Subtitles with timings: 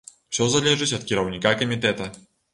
[0.31, 2.11] Усё залежыць ад кіраўніка камітэта.